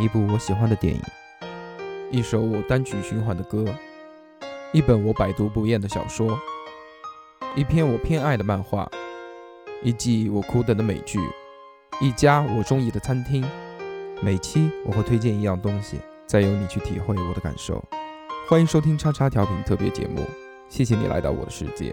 [0.00, 1.02] 一部我喜欢的电影，
[2.12, 3.64] 一首我单曲循环的歌，
[4.72, 6.38] 一本我百读不厌的小说，
[7.56, 8.88] 一篇我偏爱的漫画，
[9.82, 11.18] 一季我苦等的美剧，
[12.00, 13.44] 一家我中意的餐厅。
[14.22, 17.84] 每期我会推荐一样东西，再由你去体会我的感受。
[18.48, 20.24] 欢迎收听叉叉调频特别节目，
[20.68, 21.92] 谢谢你来到我的世界。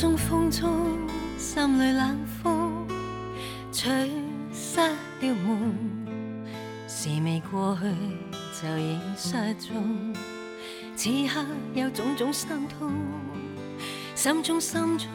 [0.00, 0.96] 中风中，
[1.36, 2.86] 心里冷风
[3.70, 4.10] 吹
[4.50, 5.74] 失了梦，
[6.88, 7.86] 事未过去
[8.62, 10.14] 就已失踪。
[10.96, 12.90] 此刻有种种心痛，
[14.14, 15.06] 心中心中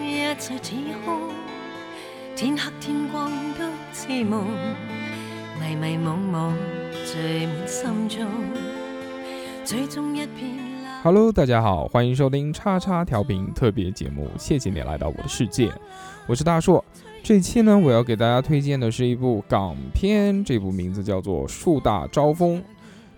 [0.00, 0.72] 一切似
[1.04, 1.32] 空，
[2.36, 4.46] 天黑天光都似梦，
[5.60, 6.52] 迷迷惘惘
[7.04, 8.30] 聚满心中，
[9.64, 10.75] 最终一片。
[11.02, 15.70] Hello，大家好，欢迎收听叉叉调频特别节目，谢谢你来到我的世界，
[16.26, 16.84] 我是大硕。
[17.22, 22.58] 这期呢，我要给大家推荐的是一部港片，这部名字叫做《树大招风》。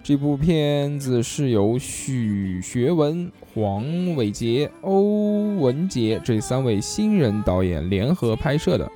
[0.02, 3.84] 这部片子是由许学文、黄
[4.16, 8.90] 伟杰、欧文杰这三位新人导演联合拍摄的。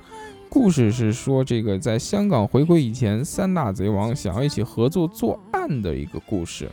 [0.49, 6.69] 故事是说，这个在香港回归以前，三大贼王想要一起合作作案的一个故事。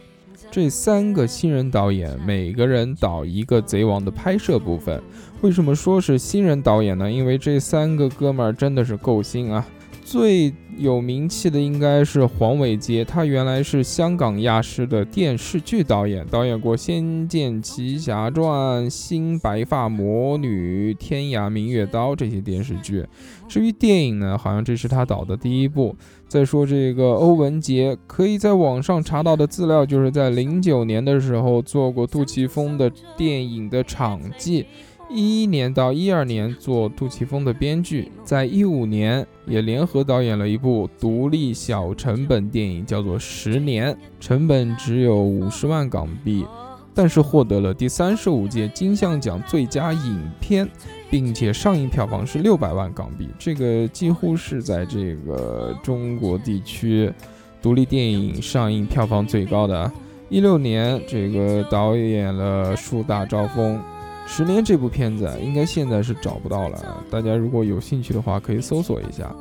[0.51, 5.01] 这三个新人导演，每个人导一个贼王的拍摄部分。
[5.43, 7.11] 为什么说是新人导演呢？
[7.11, 9.65] 因为这三个哥们儿真的是够新啊！
[10.11, 23.07] 最有名气的应该是黄伟杰，他原来是香港亚视的电视剧导演，导演过《仙剑奇侠传》《新白发魔女》《天涯明月刀》这些电视剧。
[23.49, 25.95] 至于电影呢，好像这是他导的第一部。
[26.27, 34.67] 再说这个欧文杰，可以在网上查到的资料，就是在零九年的时候做过杜琪峰的电影的场记，
[35.13, 46.47] 一一年到一二年做杜琪峰的编剧，在一五年也联合导演了一部独立小成本电影，叫做《十年》，成本只有五十万港币，
[46.95, 50.69] 但是获得了第三十五届金像奖最佳影片。
[51.11, 57.13] 并且上映票房是六百万港币，这个几乎是在这个中国地区
[57.61, 59.91] 独立电影上映票房最高的。
[60.29, 63.77] 一六年，这个导演了《树大招风》，
[64.27, 69.35] 十年这部片子应该现在是找不到了，大家如果有兴趣的话可以搜索一下。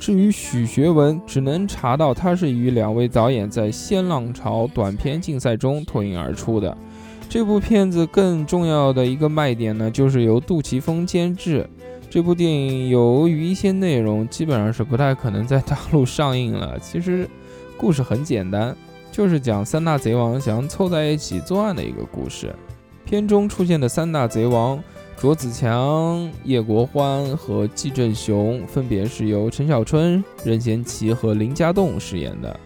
[0.00, 6.76] 至于许学文，只能查到他是与两位导演在新浪潮短片竞赛中脱颖而出的。
[7.28, 11.68] 这部片子更重要的一个卖点呢，就是由杜琪峰监制。
[12.10, 16.78] 这部电影由于一些内容基本上是不太可能在大陆上映了。
[16.80, 17.28] 其实
[17.76, 18.76] 故事很简单，
[19.10, 22.54] 就是讲三大贼王想凑在一起作案的一个故事。
[23.04, 24.82] 片中出现的三大贼王
[25.16, 32.58] 卓子强、叶国欢和季振雄，分别是由陈小春、任贤齐和林家栋饰演的，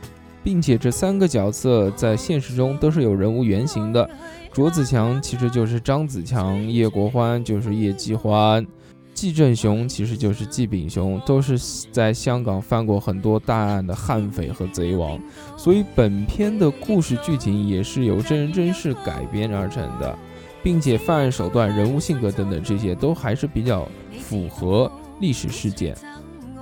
[0.42, 4.08] 并且这三个角色在现实中都是有人物原型的。
[4.50, 8.66] 卓子强其实就是张子强，叶国欢就是叶继欢，
[9.12, 11.58] 季振雄其实就是季炳雄，都是
[11.92, 15.20] 在香港犯过很多大案的悍匪和贼王，
[15.56, 20.18] 所以本片的故事剧情也是由真人真事改编而成的，
[20.68, 23.88] 并且犯案手段、人物性格等等这些都还是比较
[24.20, 25.96] 符合历史事件。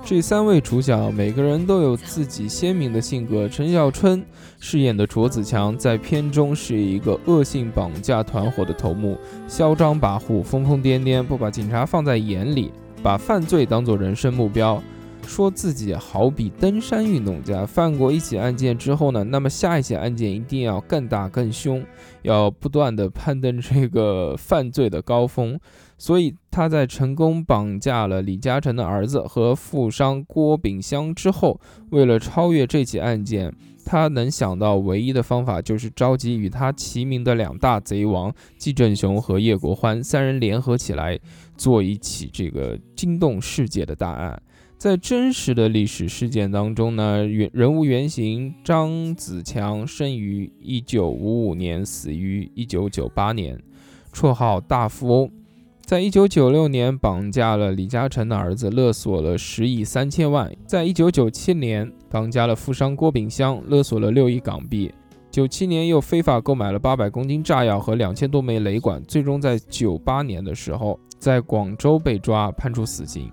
[0.01, 3.49] 这三位主角每个人都有自己鲜明的性格。
[3.49, 4.23] 陈小春
[4.61, 12.71] 饰演的卓子强在片中是一个恶性绑架团伙的头目，嚣张跋扈、疯疯癫癫，不把警察放在眼里，
[13.03, 14.81] 把犯罪当作人生目标。
[15.27, 21.85] 说自己好比登山运动家，犯过一起案件之后呢，那么下一起案件一定要更大更凶，
[22.21, 25.59] 要不断的攀登这个犯罪的高峰。
[25.99, 31.59] 所以他在成功绑架了李嘉诚的儿子和富商郭炳湘之后，
[31.89, 33.51] 为了超越这起案件，
[33.83, 41.19] 他能想到唯一的方法就是召集与他齐名的两大贼王季正雄和叶国欢三人联合起来，
[41.57, 44.39] 做一起这个惊动世界的大案。
[44.77, 53.59] 在真实的历史事件当中呢，原人物原型张子强生于一九五五年，死于一九九八年，
[54.13, 55.31] 绰号大富翁。
[55.81, 64.91] 在一九九六年绑架了李嘉诚的儿子，勒索了十亿三千万；在一九九七年绑架了富商郭炳湘，勒索了六亿港币；
[65.31, 73.31] 九七年又非法购买了八百公斤炸药和两千多枚雷管，最终在九八年的时候在广州被抓，判处死刑。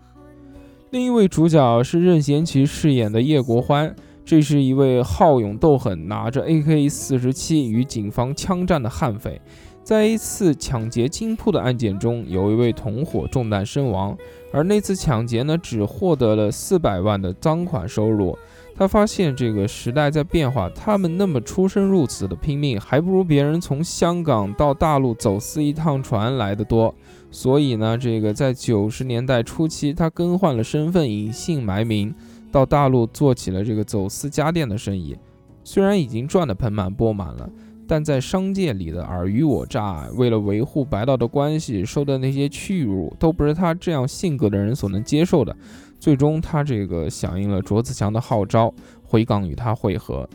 [0.94, 3.92] 另一位主角是任贤齐饰演的叶国欢，
[4.24, 9.40] 这是一位好勇斗狠、拿着 AK 四十七与警方枪战的悍匪。
[9.82, 14.16] 在一次抢劫金铺的案件中，有一位同伙中弹身亡，
[14.52, 18.38] 而那次抢劫呢，只获得了四百万的赃款收入。
[18.76, 26.94] 他发现这个时代在变化，他们那么出生入死的拼命，还不如别人从香港到大陆走私一趟船来的多。
[27.34, 32.14] 所以呢，这个在九十年代初期，他更换了身份，隐姓埋名，
[32.52, 35.18] 到大陆做起了这个走私家电的生意。
[35.64, 37.50] 虽然已经赚得盆满钵满了。
[37.86, 45.54] 但在商界里的尔虞我诈，为了维护白道的关系，受的那些屈辱，都不是他这样性格的人所能接受的。
[45.98, 48.72] 最终，他这个响应了卓子强的号召，
[49.02, 50.26] 回港与他会合。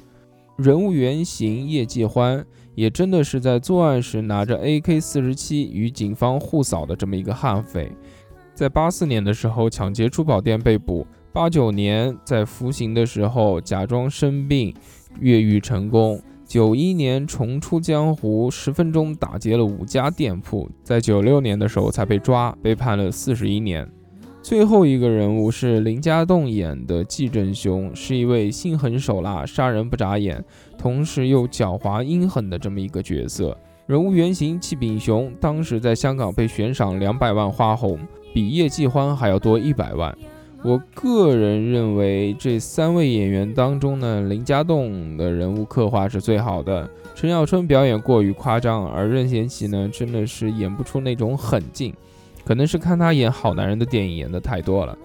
[0.59, 2.45] 人物原型叶继欢，
[2.75, 7.89] 也真的是在作案时拿着 AK 四十七与警方互扫的这么一个悍匪。
[8.53, 14.75] 在八四年的时候抢劫珠宝店被捕，八九年在服刑的时候假装生病，
[15.21, 16.21] 越狱成功。
[16.45, 23.89] 九一年重出江湖，十分钟打劫了五家店铺，在九六年的时候才被抓，被判了四十一年。
[24.41, 30.43] 最后一个人物是林家栋演的季正雄，是一位心狠手辣、杀人不眨眼，
[30.77, 33.55] 同时又狡猾阴狠的这么一个角色。
[33.85, 37.99] 人物原型季炳雄当时在香港被悬赏两百万花红，
[38.33, 40.17] 比叶继欢还要多一百万。
[40.63, 46.89] 我个人认为，这三位演员当中呢，林家栋的人物刻画是最好的。
[47.13, 51.93] 陈小春表演过于夸张，而任贤齐呢，真的是演不出那种狠劲。
[52.49, 54.97] 可能是看他演好男人的电影演的太多了。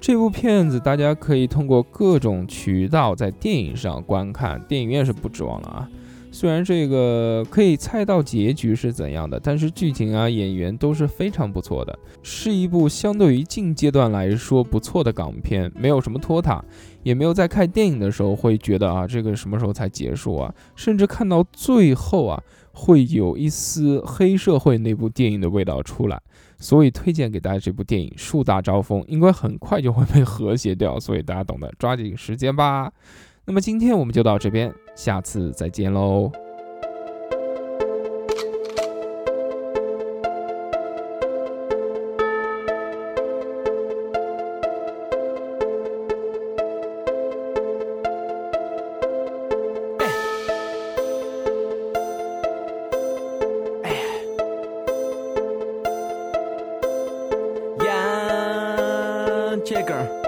[0.00, 5.88] 这部片子大家可以通过各种渠道在电影上观看，电影院是不指望了啊。
[6.30, 16.62] 虽然这个可以猜到结局是怎样的，但是剧情啊、演员都是非常不错的，是一部相对于近阶段来说不错的港片，没有什么拖沓，
[17.02, 22.42] 也没有在看电影的时候会觉得啊这个什么时候才结束啊，甚至看到最后啊
[22.72, 26.20] 会有一丝黑社会那部电影的味道出来，
[26.58, 32.92] 所以推荐给大家这部电影《树大招风》，应该很快就会被 和谐掉，所以大家懂得，抓紧时间吧。
[33.46, 36.28] 那么今天我们就到这边，下次再见喽。
[59.68, 60.27] 思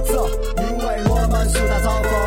[0.00, 0.52] 不为啥子？
[0.56, 2.18] 因为我们树大招风。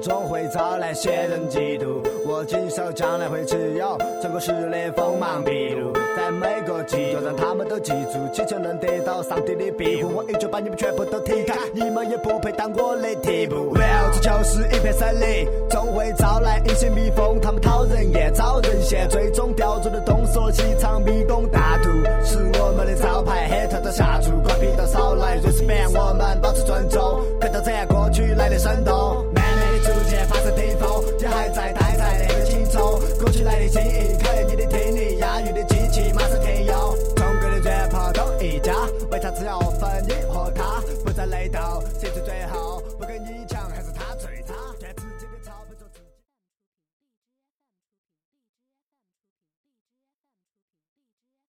[0.00, 10.10] 总会招来些人嫉妒，我谨守将来会持有中国实力锋芒毕露，在每个季度让他们都记住，祈求能得到上帝的庇护。
[10.14, 13.74] 我一脚把你们全部都踢开，你们也不配当我的替补。
[13.74, 21.46] Well，这就是一片森林，总会招来一些蜜蜂，他们讨人厌，招人嫌，最终叼住的东西气场迷宫
[33.68, 34.09] J-G-E